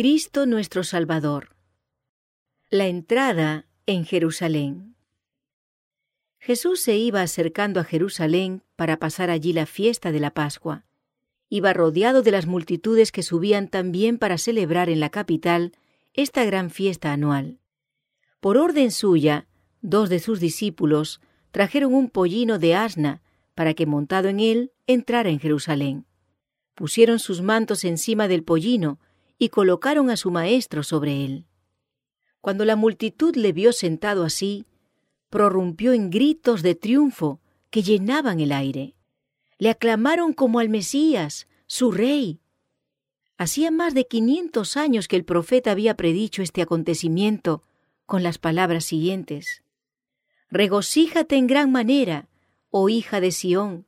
Cristo 0.00 0.46
nuestro 0.46 0.84
Salvador. 0.84 1.56
La 2.70 2.86
entrada 2.86 3.66
en 3.84 4.04
Jerusalén. 4.04 4.94
Jesús 6.38 6.80
se 6.80 6.96
iba 6.96 7.20
acercando 7.20 7.80
a 7.80 7.84
Jerusalén 7.84 8.62
para 8.76 9.00
pasar 9.00 9.28
allí 9.28 9.52
la 9.52 9.66
fiesta 9.66 10.12
de 10.12 10.20
la 10.20 10.30
Pascua. 10.30 10.84
Iba 11.48 11.72
rodeado 11.72 12.22
de 12.22 12.30
las 12.30 12.46
multitudes 12.46 13.10
que 13.10 13.24
subían 13.24 13.66
también 13.66 14.18
para 14.18 14.38
celebrar 14.38 14.88
en 14.88 15.00
la 15.00 15.10
capital 15.10 15.72
esta 16.14 16.44
gran 16.44 16.70
fiesta 16.70 17.12
anual. 17.12 17.58
Por 18.38 18.56
orden 18.56 18.92
suya, 18.92 19.48
dos 19.82 20.10
de 20.10 20.20
sus 20.20 20.38
discípulos 20.38 21.20
trajeron 21.50 21.92
un 21.92 22.08
pollino 22.08 22.60
de 22.60 22.76
asna 22.76 23.20
para 23.56 23.74
que 23.74 23.84
montado 23.84 24.28
en 24.28 24.38
él 24.38 24.70
entrara 24.86 25.30
en 25.30 25.40
Jerusalén. 25.40 26.06
Pusieron 26.76 27.18
sus 27.18 27.42
mantos 27.42 27.82
encima 27.82 28.28
del 28.28 28.44
pollino 28.44 29.00
y 29.38 29.50
colocaron 29.50 30.10
a 30.10 30.16
su 30.16 30.30
maestro 30.30 30.82
sobre 30.82 31.24
él. 31.24 31.44
Cuando 32.40 32.64
la 32.64 32.76
multitud 32.76 33.34
le 33.36 33.52
vio 33.52 33.72
sentado 33.72 34.24
así, 34.24 34.66
prorrumpió 35.30 35.92
en 35.92 36.10
gritos 36.10 36.62
de 36.62 36.74
triunfo 36.74 37.40
que 37.70 37.82
llenaban 37.82 38.40
el 38.40 38.52
aire. 38.52 38.94
Le 39.58 39.70
aclamaron 39.70 40.32
como 40.32 40.58
al 40.58 40.68
Mesías, 40.68 41.48
su 41.66 41.90
rey. 41.90 42.40
Hacía 43.36 43.70
más 43.70 43.94
de 43.94 44.06
quinientos 44.06 44.76
años 44.76 45.06
que 45.06 45.16
el 45.16 45.24
profeta 45.24 45.70
había 45.70 45.96
predicho 45.96 46.42
este 46.42 46.62
acontecimiento 46.62 47.62
con 48.06 48.22
las 48.22 48.38
palabras 48.38 48.84
siguientes. 48.84 49.62
Regocíjate 50.50 51.36
en 51.36 51.46
gran 51.46 51.70
manera, 51.70 52.28
oh 52.70 52.88
hija 52.88 53.20
de 53.20 53.32
Sión. 53.32 53.86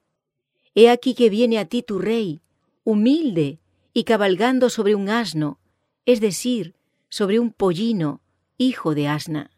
He 0.74 0.90
aquí 0.90 1.14
que 1.14 1.30
viene 1.30 1.58
a 1.58 1.64
ti 1.64 1.82
tu 1.82 1.98
rey, 1.98 2.42
humilde 2.84 3.58
y 3.92 4.04
cabalgando 4.04 4.70
sobre 4.70 4.94
un 4.94 5.08
asno, 5.08 5.58
es 6.06 6.20
decir, 6.20 6.74
sobre 7.08 7.38
un 7.38 7.52
pollino, 7.52 8.20
hijo 8.56 8.94
de 8.94 9.08
asna. 9.08 9.50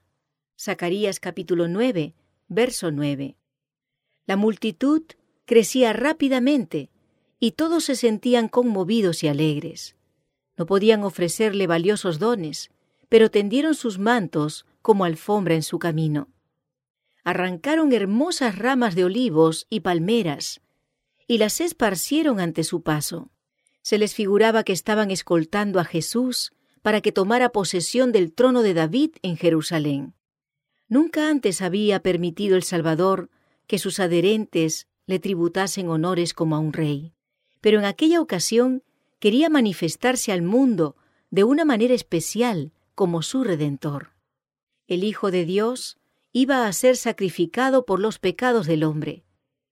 Zacarías 0.59 1.21
capítulo 1.21 1.69
9, 1.69 2.15
verso 2.49 2.91
9. 2.91 3.37
La 4.27 4.37
multitud 4.37 5.03
crecía 5.45 5.93
rápidamente 5.93 6.91
y 7.39 7.53
todos 7.53 7.85
se 7.85 7.97
sentían 7.97 8.49
conmovidos 8.49 9.23
y 9.23 9.29
alegres. 9.29 9.97
No 10.57 10.67
podían 10.67 11.03
ofrecerle 11.03 11.67
valiosos 11.67 12.19
dones, 12.19 12.71
pero 13.09 13.31
tendieron 13.31 13.75
sus 13.75 13.99
mantos 13.99 14.65
como 14.81 15.05
alfombra 15.05 15.55
en 15.55 15.63
su 15.63 15.79
camino. 15.79 16.29
Arrancaron 17.25 17.93
hermosas 17.93 18.59
ramas 18.59 18.95
de 18.95 19.05
olivos 19.05 19.67
y 19.69 19.81
palmeras 19.81 20.61
y 21.27 21.39
las 21.39 21.61
esparcieron 21.61 22.41
ante 22.41 22.65
su 22.65 22.83
paso 22.83 23.31
se 23.83 23.99
les 23.99 24.15
figuraba 24.15 24.65
que 24.65 24.73
estaban 24.73 25.11
escoltando 25.11 25.79
a 25.81 25.85
Jesús 25.85 26.53
para 26.81 27.01
que 27.01 27.13
tomara 27.13 27.51
posesión 27.51 28.13
del 28.13 28.33
trono 28.33 28.63
de 28.63 28.75
David 28.75 29.11
en 29.23 29.37
Jerusalén. 29.37 30.15
Nunca 30.89 31.29
antes 31.29 31.63
había 31.63 32.01
permitido 32.01 32.57
el 32.57 32.63
Salvador 32.63 33.31
que 33.67 33.79
sus 33.79 34.01
adherentes 34.01 34.89
le 35.07 35.19
tributasen 35.19 35.89
honores 35.89 36.35
como 36.35 36.57
a 36.57 36.59
un 36.59 36.73
rey, 36.73 37.15
pero 37.61 37.79
en 37.79 37.85
aquella 37.85 38.21
ocasión 38.21 38.83
quería 39.19 39.49
manifestarse 39.49 40.33
al 40.33 40.43
mundo 40.43 40.97
de 41.31 41.45
una 41.45 41.65
manera 41.65 41.95
especial 41.95 42.73
como 42.95 43.23
su 43.23 43.45
Redentor. 43.45 44.13
El 44.87 45.05
Hijo 45.05 45.31
de 45.31 45.45
Dios 45.45 45.99
iba 46.33 46.67
a 46.67 46.73
ser 46.73 46.97
sacrificado 46.97 47.85
por 47.85 48.01
los 48.01 48.19
pecados 48.19 48.67
del 48.67 48.85
hombre. 48.85 49.25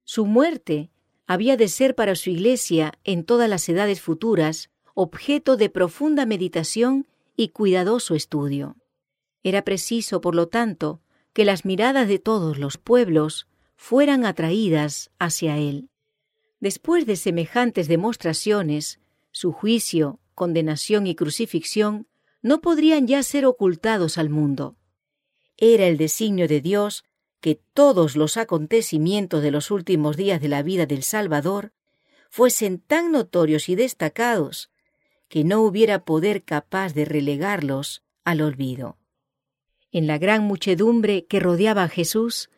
Su 0.04 0.26
muerte 0.26 0.90
había 1.30 1.56
de 1.56 1.68
ser 1.68 1.94
para 1.94 2.16
su 2.16 2.28
Iglesia 2.28 2.92
en 3.04 3.22
todas 3.22 3.48
las 3.48 3.68
edades 3.68 4.00
futuras 4.00 4.68
objeto 4.94 5.56
de 5.56 5.70
profunda 5.70 6.26
meditación 6.26 7.06
y 7.36 7.50
cuidadoso 7.50 8.16
estudio. 8.16 8.74
Era 9.44 9.62
preciso, 9.62 10.20
por 10.20 10.34
lo 10.34 10.48
tanto, 10.48 11.02
que 11.32 11.44
las 11.44 11.64
miradas 11.64 12.08
de 12.08 12.18
todos 12.18 12.58
los 12.58 12.78
pueblos 12.78 13.46
fueran 13.76 14.24
atraídas 14.24 15.12
hacia 15.20 15.56
él. 15.56 15.88
Después 16.58 17.06
de 17.06 17.14
semejantes 17.14 17.86
demostraciones, 17.86 18.98
su 19.30 19.52
juicio, 19.52 20.18
condenación 20.34 21.06
y 21.06 21.14
crucifixión 21.14 22.08
no 22.42 22.60
podrían 22.60 23.06
ya 23.06 23.22
ser 23.22 23.46
ocultados 23.46 24.18
al 24.18 24.30
mundo. 24.30 24.74
Era 25.56 25.86
el 25.86 25.96
designio 25.96 26.48
de 26.48 26.60
Dios 26.60 27.04
que 27.40 27.60
todos 27.74 28.16
los 28.16 28.36
acontecimientos 28.36 29.42
de 29.42 29.50
los 29.50 29.70
últimos 29.70 30.16
días 30.16 30.40
de 30.40 30.48
la 30.48 30.62
vida 30.62 30.86
del 30.86 31.02
Salvador 31.02 31.72
fuesen 32.28 32.78
tan 32.78 33.10
notorios 33.12 33.68
y 33.68 33.74
destacados 33.74 34.70
que 35.28 35.44
no 35.44 35.62
hubiera 35.62 36.04
poder 36.04 36.44
capaz 36.44 36.92
de 36.92 37.04
relegarlos 37.04 38.02
al 38.24 38.42
olvido. 38.42 38.98
En 39.92 40.06
la 40.06 40.18
gran 40.18 40.44
muchedumbre 40.44 41.26
que 41.26 41.40
rodeaba 41.40 41.84
a 41.84 41.88
Jesús 41.88 42.50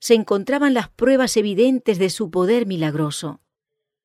se 0.00 0.14
encontraban 0.14 0.74
las 0.74 0.88
pruebas 0.88 1.36
evidentes 1.36 1.98
de 1.98 2.10
su 2.10 2.30
poder 2.30 2.66
milagroso. 2.66 3.40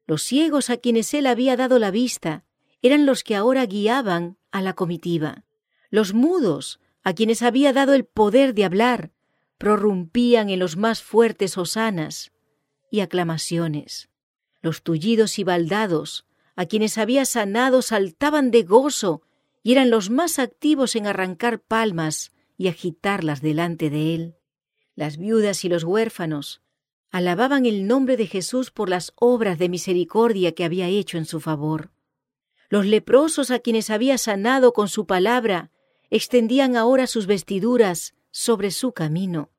Los 0.06 0.22
ciegos 0.22 0.70
a 0.70 0.78
quienes 0.78 1.14
él 1.14 1.26
había 1.26 1.56
dado 1.56 1.80
la 1.80 1.90
vista 1.90 2.46
eran 2.82 3.06
los 3.06 3.24
que 3.24 3.36
ahora 3.36 3.66
guiaban 3.66 4.38
a 4.52 4.62
la 4.62 4.74
comitiva. 4.74 5.46
Los 5.90 6.14
mudos, 6.14 6.80
a 7.04 7.14
quienes 7.14 7.42
había 7.42 7.74
dado 7.74 7.94
el 7.94 8.06
poder 8.06 8.54
de 8.54 8.66
hablar, 8.66 9.12
prorrumpían 9.58 10.50
en 10.50 10.60
los 10.60 10.78
más 10.78 11.02
fuertes 11.02 11.58
hosanas 11.58 12.32
y 12.92 13.00
aclamaciones. 13.00 14.10
Los 14.62 14.82
tullidos 14.82 15.40
y 15.40 15.44
baldados, 15.44 16.26
a 16.56 16.66
quienes 16.66 16.98
había 16.98 17.26
sanado, 17.26 17.82
saltaban 17.82 18.52
de 18.52 18.64
gozo 18.64 19.22
y 19.64 19.74
eran 19.74 19.90
los 19.90 20.10
más 20.10 20.40
activos 20.40 20.96
en 20.96 21.08
arrancar 21.08 21.60
palmas 21.60 22.32
y 22.58 22.68
agitarlas 22.68 23.42
delante 23.42 23.90
de 23.90 24.16
él. 24.16 24.36
Las 24.96 25.18
viudas 25.18 25.66
y 25.66 25.70
los 25.70 25.84
huérfanos 25.84 26.62
alababan 27.12 27.66
el 27.66 27.88
nombre 27.88 28.18
de 28.18 28.28
Jesús 28.28 28.72
por 28.72 28.90
las 28.90 29.14
obras 29.16 29.58
de 29.58 29.70
misericordia 29.70 30.54
que 30.54 30.66
había 30.66 30.88
hecho 30.88 31.18
en 31.18 31.26
su 31.26 31.40
favor. 31.40 31.92
Los 32.70 32.86
leprosos 32.86 33.52
a 33.52 33.60
quienes 33.60 33.90
había 33.90 34.18
sanado 34.18 34.74
con 34.74 34.88
su 34.88 35.06
palabra 35.06 35.72
extendían 36.10 36.76
ahora 36.76 37.08
sus 37.08 37.26
vestiduras 37.26 38.16
sobre 38.36 38.72
su 38.72 38.92
camino. 38.92 39.50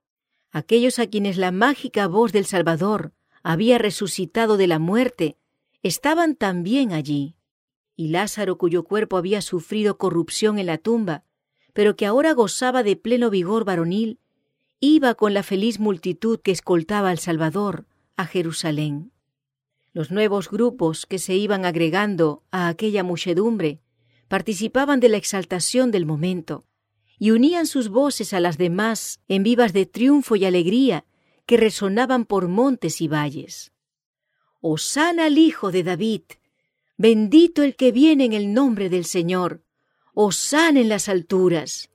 Aquellos 0.52 0.98
a 0.98 1.06
quienes 1.06 1.38
la 1.38 1.50
mágica 1.50 2.08
voz 2.08 2.30
del 2.30 2.44
Salvador 2.44 3.14
había 3.42 3.78
resucitado 3.78 4.58
de 4.58 4.66
la 4.66 4.78
muerte 4.78 5.38
estaban 5.82 6.36
también 6.36 6.92
allí. 6.92 7.36
Y 7.96 8.08
Lázaro, 8.08 8.58
cuyo 8.58 8.84
cuerpo 8.84 9.16
había 9.16 9.40
sufrido 9.40 9.96
corrupción 9.96 10.58
en 10.58 10.66
la 10.66 10.76
tumba, 10.76 11.24
pero 11.72 11.96
que 11.96 12.04
ahora 12.04 12.34
gozaba 12.34 12.82
de 12.82 12.96
pleno 12.96 13.30
vigor 13.30 13.64
varonil, 13.64 14.18
iba 14.78 15.14
con 15.14 15.32
la 15.32 15.42
feliz 15.42 15.80
multitud 15.80 16.38
que 16.38 16.52
escoltaba 16.52 17.08
al 17.08 17.18
Salvador 17.18 17.86
a 18.14 18.26
Jerusalén. 18.26 19.10
Los 19.94 20.10
nuevos 20.10 20.50
grupos 20.50 21.06
que 21.06 21.18
se 21.18 21.34
iban 21.34 21.64
agregando 21.64 22.42
a 22.50 22.68
aquella 22.68 23.02
muchedumbre 23.02 23.80
participaban 24.28 25.00
de 25.00 25.08
la 25.08 25.16
exaltación 25.16 25.90
del 25.90 26.04
momento, 26.04 26.65
y 27.18 27.30
unían 27.30 27.66
sus 27.66 27.88
voces 27.88 28.32
a 28.32 28.40
las 28.40 28.58
demás 28.58 29.20
en 29.28 29.42
vivas 29.42 29.72
de 29.72 29.86
triunfo 29.86 30.36
y 30.36 30.44
alegría 30.44 31.04
que 31.46 31.56
resonaban 31.56 32.24
por 32.24 32.48
montes 32.48 33.00
y 33.00 33.08
valles. 33.08 33.72
Osana 34.60 35.26
al 35.26 35.38
Hijo 35.38 35.70
de 35.70 35.82
David, 35.82 36.22
bendito 36.96 37.62
el 37.62 37.76
que 37.76 37.92
viene 37.92 38.24
en 38.24 38.32
el 38.32 38.52
nombre 38.52 38.88
del 38.88 39.04
Señor, 39.04 39.62
Osana 40.14 40.80
en 40.80 40.88
las 40.88 41.08
alturas. 41.08 41.90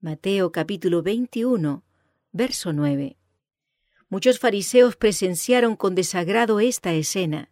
Mateo 0.00 0.52
capítulo 0.52 1.02
21, 1.02 1.84
verso 2.32 2.72
9. 2.72 3.16
Muchos 4.08 4.38
fariseos 4.38 4.96
presenciaron 4.96 5.76
con 5.76 5.94
desagrado 5.94 6.58
esta 6.58 6.92
escena. 6.92 7.50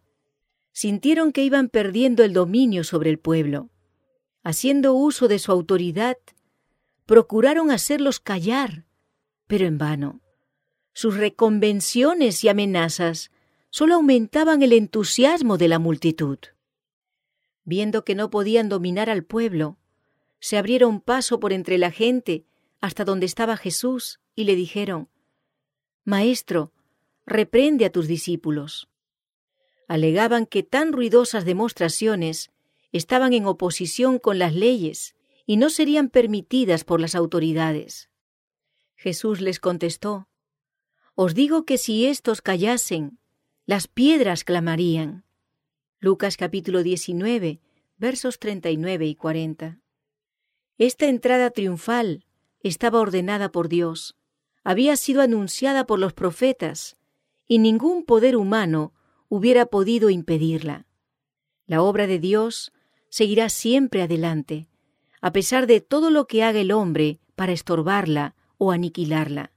Sintieron 0.73 1.31
que 1.31 1.43
iban 1.43 1.69
perdiendo 1.69 2.23
el 2.23 2.33
dominio 2.33 2.83
sobre 2.83 3.09
el 3.09 3.17
pueblo. 3.17 3.69
Haciendo 4.43 4.93
uso 4.93 5.27
de 5.27 5.39
su 5.39 5.51
autoridad, 5.51 6.17
procuraron 7.09 7.71
hacerlos 7.71 8.19
callar, 8.19 8.85
pero 9.47 9.65
en 9.65 9.79
vano. 9.79 10.21
Sus 10.93 11.17
reconvenciones 11.17 12.43
y 12.43 12.49
amenazas 12.49 13.31
solo 13.71 13.95
aumentaban 13.95 14.61
el 14.61 14.73
entusiasmo 14.73 15.57
de 15.57 15.69
la 15.69 15.79
multitud. 15.79 16.37
Viendo 17.63 18.05
que 18.05 18.13
no 18.13 18.29
podían 18.29 18.69
dominar 18.69 19.09
al 19.09 19.23
pueblo, 19.23 19.79
se 20.39 20.59
abrieron 20.59 21.01
paso 21.01 21.39
por 21.39 21.51
entre 21.51 21.79
la 21.79 21.89
gente 21.89 22.45
hasta 22.79 23.05
donde 23.05 23.25
estaba 23.25 23.57
Jesús 23.57 24.19
y 24.35 24.43
le 24.43 24.55
dijeron, 24.55 25.09
Maestro, 26.03 26.73
reprende 27.25 27.85
a 27.85 27.91
tus 27.91 28.07
discípulos. 28.07 28.87
Alegaban 29.87 30.45
que 30.45 30.61
tan 30.61 30.93
ruidosas 30.93 31.43
demostraciones 31.43 32.51
estaban 32.91 33.33
en 33.33 33.47
oposición 33.47 34.19
con 34.19 34.37
las 34.37 34.53
leyes 34.53 35.15
y 35.49 35.57
no 35.57 35.71
serían 35.71 36.09
permitidas 36.09 36.83
por 36.83 37.01
las 37.01 37.15
autoridades. 37.15 38.11
Jesús 38.95 39.41
les 39.41 39.59
contestó, 39.59 40.27
Os 41.15 41.33
digo 41.33 41.65
que 41.65 41.79
si 41.79 42.05
éstos 42.05 42.43
callasen, 42.43 43.17
las 43.65 43.87
piedras 43.87 44.43
clamarían. 44.43 45.25
Lucas 45.97 46.37
capítulo 46.37 46.83
19, 46.83 47.61
versos 47.97 48.37
39 48.37 49.07
y 49.07 49.15
40. 49.15 49.79
Esta 50.77 51.07
entrada 51.07 51.49
triunfal 51.49 52.27
estaba 52.59 52.99
ordenada 52.99 53.51
por 53.51 53.69
Dios, 53.69 54.15
había 54.63 54.95
sido 54.97 55.19
anunciada 55.19 55.87
por 55.87 55.97
los 55.97 56.13
profetas, 56.13 56.95
y 57.47 57.57
ningún 57.57 58.05
poder 58.05 58.37
humano 58.37 58.93
hubiera 59.29 59.65
podido 59.65 60.11
impedirla. 60.11 60.85
La 61.65 61.81
obra 61.81 62.05
de 62.05 62.19
Dios 62.19 62.71
seguirá 63.09 63.49
siempre 63.49 64.03
adelante, 64.03 64.69
a 65.21 65.31
pesar 65.31 65.67
de 65.67 65.81
todo 65.81 66.09
lo 66.09 66.27
que 66.27 66.43
haga 66.43 66.59
el 66.59 66.71
hombre 66.71 67.19
para 67.35 67.51
estorbarla 67.51 68.35
o 68.57 68.71
aniquilarla. 68.71 69.51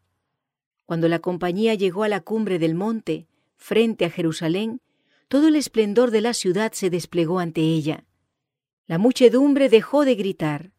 Cuando 0.87 1.09
la 1.09 1.20
compañía 1.20 1.75
llegó 1.75 2.03
a 2.05 2.09
la 2.09 2.20
cumbre 2.20 2.59
del 2.59 2.75
monte, 2.75 3.26
frente 3.56 4.05
a 4.05 4.11
Jerusalén, 4.11 4.81
todo 5.29 5.49
el 5.49 5.56
esplendor 5.56 6.11
de 6.11 6.20
la 6.20 6.35
ciudad 6.35 6.73
se 6.73 6.91
desplegó 6.91 7.38
ante 7.38 7.61
ella. 7.62 8.05
La 8.87 8.99
muchedumbre 8.99 9.69
dejó 9.69 10.05
de 10.05 10.14
gritar, 10.14 10.73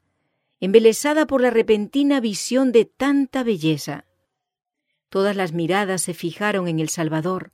embelesada 0.60 1.26
por 1.26 1.42
la 1.42 1.50
repentina 1.50 2.20
visión 2.20 2.72
de 2.72 2.86
tanta 2.86 3.44
belleza. 3.44 4.06
Todas 5.10 5.36
las 5.36 5.54
miradas 5.54 6.02
se 6.02 6.14
fijaron 6.14 6.68
en 6.68 6.80
el 6.80 6.90
Salvador, 6.90 7.52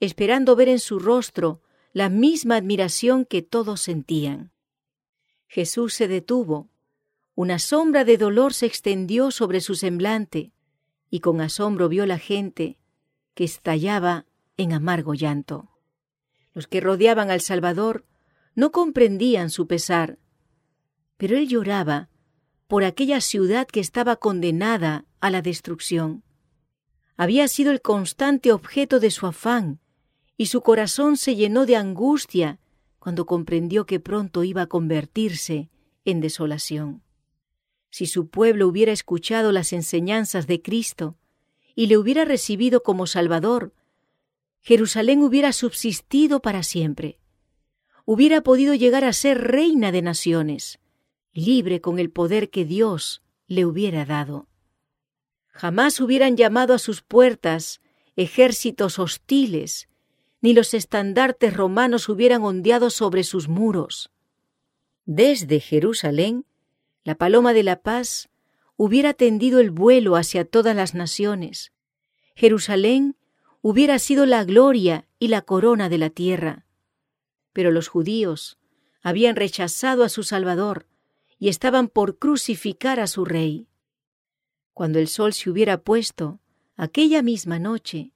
esperando 0.00 0.56
ver 0.56 0.68
en 0.68 0.78
su 0.78 0.98
rostro 0.98 1.62
la 1.92 2.08
misma 2.08 2.56
admiración 2.56 3.24
que 3.24 3.42
todos 3.42 3.80
sentían. 3.80 4.53
Jesús 5.46 5.94
se 5.94 6.08
detuvo, 6.08 6.68
una 7.34 7.58
sombra 7.58 8.04
de 8.04 8.16
dolor 8.16 8.54
se 8.54 8.66
extendió 8.66 9.30
sobre 9.30 9.60
su 9.60 9.74
semblante, 9.74 10.52
y 11.10 11.20
con 11.20 11.40
asombro 11.40 11.88
vio 11.88 12.06
la 12.06 12.18
gente 12.18 12.78
que 13.34 13.44
estallaba 13.44 14.26
en 14.56 14.72
amargo 14.72 15.14
llanto. 15.14 15.70
Los 16.52 16.66
que 16.66 16.80
rodeaban 16.80 17.30
al 17.30 17.40
Salvador 17.40 18.04
no 18.54 18.70
comprendían 18.70 19.50
su 19.50 19.66
pesar, 19.66 20.18
pero 21.16 21.36
él 21.36 21.48
lloraba 21.48 22.08
por 22.68 22.84
aquella 22.84 23.20
ciudad 23.20 23.66
que 23.66 23.80
estaba 23.80 24.16
condenada 24.16 25.04
a 25.20 25.30
la 25.30 25.42
destrucción. 25.42 26.22
Había 27.16 27.48
sido 27.48 27.70
el 27.72 27.80
constante 27.80 28.52
objeto 28.52 29.00
de 29.00 29.10
su 29.10 29.26
afán, 29.26 29.80
y 30.36 30.46
su 30.46 30.62
corazón 30.62 31.16
se 31.16 31.36
llenó 31.36 31.66
de 31.66 31.76
angustia 31.76 32.58
cuando 33.04 33.26
comprendió 33.26 33.84
que 33.84 34.00
pronto 34.00 34.44
iba 34.44 34.62
a 34.62 34.66
convertirse 34.66 35.68
en 36.06 36.22
desolación. 36.22 37.02
Si 37.90 38.06
su 38.06 38.30
pueblo 38.30 38.66
hubiera 38.66 38.92
escuchado 38.92 39.52
las 39.52 39.74
enseñanzas 39.74 40.46
de 40.46 40.62
Cristo 40.62 41.18
y 41.74 41.88
le 41.88 41.98
hubiera 41.98 42.24
recibido 42.24 42.82
como 42.82 43.06
Salvador, 43.06 43.74
Jerusalén 44.62 45.22
hubiera 45.22 45.52
subsistido 45.52 46.40
para 46.40 46.62
siempre. 46.62 47.18
Hubiera 48.06 48.40
podido 48.40 48.72
llegar 48.72 49.04
a 49.04 49.12
ser 49.12 49.38
reina 49.38 49.92
de 49.92 50.00
naciones, 50.00 50.78
libre 51.34 51.82
con 51.82 51.98
el 51.98 52.10
poder 52.10 52.48
que 52.48 52.64
Dios 52.64 53.22
le 53.46 53.66
hubiera 53.66 54.06
dado. 54.06 54.48
Jamás 55.48 56.00
hubieran 56.00 56.38
llamado 56.38 56.72
a 56.72 56.78
sus 56.78 57.02
puertas 57.02 57.82
ejércitos 58.16 58.98
hostiles, 58.98 59.90
ni 60.44 60.52
los 60.52 60.74
estandartes 60.74 61.56
romanos 61.56 62.10
hubieran 62.10 62.42
ondeado 62.42 62.90
sobre 62.90 63.24
sus 63.24 63.48
muros. 63.48 64.10
Desde 65.06 65.58
Jerusalén, 65.58 66.44
la 67.02 67.14
paloma 67.14 67.54
de 67.54 67.62
la 67.62 67.80
paz 67.80 68.28
hubiera 68.76 69.14
tendido 69.14 69.58
el 69.58 69.70
vuelo 69.70 70.16
hacia 70.16 70.44
todas 70.44 70.76
las 70.76 70.94
naciones. 70.94 71.72
Jerusalén 72.36 73.16
hubiera 73.62 73.98
sido 73.98 74.26
la 74.26 74.44
gloria 74.44 75.08
y 75.18 75.28
la 75.28 75.40
corona 75.40 75.88
de 75.88 75.96
la 75.96 76.10
tierra. 76.10 76.66
Pero 77.54 77.70
los 77.70 77.88
judíos 77.88 78.58
habían 79.00 79.36
rechazado 79.36 80.04
a 80.04 80.10
su 80.10 80.24
Salvador 80.24 80.86
y 81.38 81.48
estaban 81.48 81.88
por 81.88 82.18
crucificar 82.18 83.00
a 83.00 83.06
su 83.06 83.24
rey. 83.24 83.66
Cuando 84.74 84.98
el 84.98 85.08
sol 85.08 85.32
se 85.32 85.48
hubiera 85.48 85.78
puesto, 85.78 86.38
aquella 86.76 87.22
misma 87.22 87.58
noche, 87.58 88.12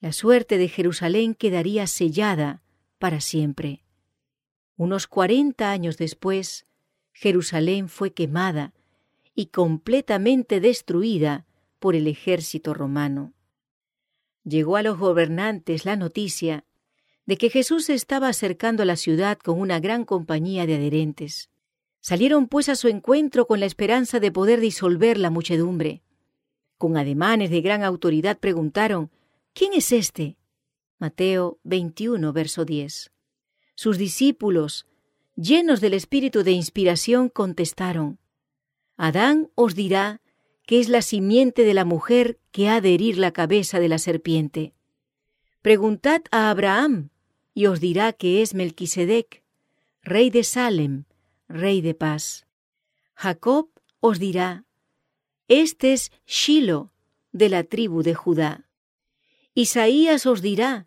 la 0.00 0.12
suerte 0.12 0.58
de 0.58 0.68
Jerusalén 0.68 1.34
quedaría 1.34 1.86
sellada 1.86 2.62
para 2.98 3.20
siempre. 3.20 3.84
Unos 4.76 5.06
cuarenta 5.06 5.70
años 5.72 5.98
después, 5.98 6.66
Jerusalén 7.12 7.88
fue 7.88 8.12
quemada 8.12 8.74
y 9.34 9.46
completamente 9.46 10.60
destruida 10.60 11.46
por 11.78 11.96
el 11.96 12.06
ejército 12.06 12.74
romano. 12.74 13.34
Llegó 14.44 14.76
a 14.76 14.82
los 14.82 14.98
gobernantes 14.98 15.84
la 15.84 15.96
noticia 15.96 16.64
de 17.26 17.36
que 17.36 17.50
Jesús 17.50 17.90
estaba 17.90 18.28
acercando 18.28 18.84
a 18.84 18.86
la 18.86 18.96
ciudad 18.96 19.38
con 19.38 19.60
una 19.60 19.80
gran 19.80 20.04
compañía 20.04 20.64
de 20.64 20.76
adherentes. 20.76 21.50
Salieron 22.00 22.46
pues 22.48 22.68
a 22.68 22.76
su 22.76 22.88
encuentro 22.88 23.46
con 23.46 23.60
la 23.60 23.66
esperanza 23.66 24.20
de 24.20 24.32
poder 24.32 24.60
disolver 24.60 25.18
la 25.18 25.30
muchedumbre. 25.30 26.02
Con 26.78 26.96
ademanes 26.96 27.50
de 27.50 27.60
gran 27.60 27.82
autoridad 27.82 28.38
preguntaron, 28.38 29.10
¿Quién 29.58 29.72
es 29.72 29.90
este? 29.90 30.36
Mateo 31.00 31.58
21, 31.64 32.32
verso 32.32 32.64
10. 32.64 33.10
Sus 33.74 33.98
discípulos, 33.98 34.86
llenos 35.34 35.80
del 35.80 35.94
espíritu 35.94 36.44
de 36.44 36.52
inspiración, 36.52 37.28
contestaron, 37.28 38.20
Adán 38.96 39.50
os 39.56 39.74
dirá 39.74 40.20
que 40.64 40.78
es 40.78 40.88
la 40.88 41.02
simiente 41.02 41.64
de 41.64 41.74
la 41.74 41.84
mujer 41.84 42.38
que 42.52 42.68
ha 42.68 42.80
de 42.80 42.94
herir 42.94 43.18
la 43.18 43.32
cabeza 43.32 43.80
de 43.80 43.88
la 43.88 43.98
serpiente. 43.98 44.74
Preguntad 45.60 46.22
a 46.30 46.50
Abraham, 46.50 47.10
y 47.52 47.66
os 47.66 47.80
dirá 47.80 48.12
que 48.12 48.42
es 48.42 48.54
Melquisedec, 48.54 49.42
rey 50.02 50.30
de 50.30 50.44
Salem, 50.44 51.02
rey 51.48 51.80
de 51.80 51.94
paz. 51.94 52.46
Jacob 53.16 53.70
os 53.98 54.20
dirá, 54.20 54.66
este 55.48 55.94
es 55.94 56.12
Shilo, 56.26 56.92
de 57.32 57.48
la 57.48 57.64
tribu 57.64 58.04
de 58.04 58.14
Judá. 58.14 58.67
Isaías 59.58 60.24
os 60.24 60.40
dirá, 60.40 60.86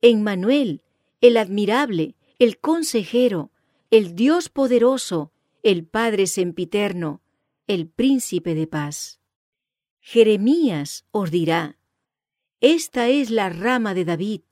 en 0.00 0.22
Manuel, 0.22 0.82
el 1.20 1.36
admirable, 1.36 2.16
el 2.38 2.58
consejero, 2.58 3.50
el 3.90 4.14
Dios 4.14 4.48
poderoso, 4.48 5.32
el 5.62 5.84
Padre 5.84 6.26
sempiterno, 6.26 7.20
el 7.66 7.90
príncipe 7.90 8.54
de 8.54 8.66
paz. 8.66 9.20
Jeremías 10.00 11.04
os 11.10 11.30
dirá, 11.30 11.76
esta 12.62 13.08
es 13.08 13.28
la 13.28 13.50
rama 13.50 13.92
de 13.92 14.06
David, 14.06 14.44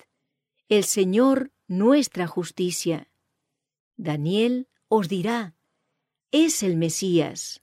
el 0.68 0.84
Señor 0.84 1.50
nuestra 1.68 2.26
justicia. 2.26 3.08
Daniel 3.96 4.68
os 4.88 5.08
dirá, 5.08 5.54
es 6.32 6.62
el 6.62 6.76
Mesías. 6.76 7.62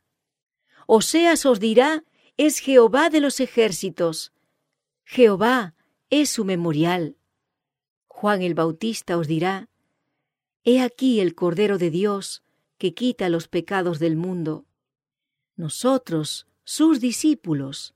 Oseas 0.88 1.46
os 1.46 1.60
dirá, 1.60 2.04
es 2.38 2.58
Jehová 2.58 3.12
de 3.12 3.22
los 3.22 3.40
ejércitos. 3.40 4.34
Jehová 5.04 5.75
es 6.10 6.30
su 6.30 6.46
memorial. 6.46 7.18
Juan 8.08 8.42
el 8.42 8.54
Bautista 8.54 9.18
os 9.18 9.28
dirá, 9.28 9.70
He 10.64 10.82
aquí 10.82 11.20
el 11.20 11.36
Cordero 11.36 11.78
de 11.78 11.92
Dios 11.92 12.44
que 12.78 12.94
quita 12.94 13.30
los 13.30 13.48
pecados 13.48 14.00
del 14.00 14.16
mundo. 14.16 14.66
Nosotros, 15.56 16.48
sus 16.64 17.00
discípulos, 17.00 17.94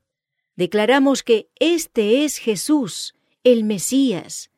declaramos 0.56 1.24
que 1.24 1.50
este 1.60 2.24
es 2.24 2.38
Jesús, 2.38 3.16
el 3.44 3.64
Mesías, 3.64 4.52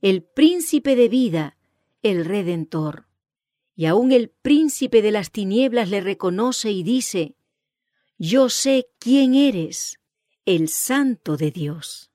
el 0.00 0.22
príncipe 0.22 0.96
de 0.96 1.08
vida, 1.08 1.56
el 2.02 2.24
Redentor. 2.24 3.06
Y 3.74 3.86
aun 3.86 4.12
el 4.12 4.28
príncipe 4.28 5.00
de 5.00 5.12
las 5.12 5.30
tinieblas 5.30 5.88
le 5.88 6.00
reconoce 6.00 6.70
y 6.70 6.82
dice, 6.82 7.36
Yo 8.18 8.48
sé 8.48 8.88
quién 8.98 9.34
eres, 9.34 10.00
el 10.44 10.68
Santo 10.68 11.36
de 11.36 11.50
Dios. 11.50 12.11